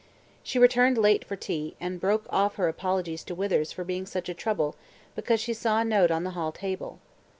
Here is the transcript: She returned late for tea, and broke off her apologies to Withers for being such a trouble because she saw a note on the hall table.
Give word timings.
She 0.41 0.57
returned 0.57 0.97
late 0.97 1.23
for 1.23 1.35
tea, 1.35 1.75
and 1.79 1.99
broke 2.01 2.25
off 2.31 2.55
her 2.55 2.67
apologies 2.67 3.23
to 3.25 3.35
Withers 3.35 3.71
for 3.71 3.83
being 3.83 4.07
such 4.07 4.29
a 4.29 4.33
trouble 4.33 4.75
because 5.15 5.39
she 5.39 5.53
saw 5.53 5.81
a 5.81 5.85
note 5.85 6.09
on 6.09 6.23
the 6.23 6.31
hall 6.31 6.51
table. 6.51 6.97